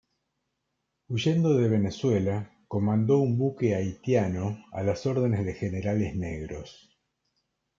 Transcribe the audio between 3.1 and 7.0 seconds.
un buque haitiano a las órdenes de generales negros.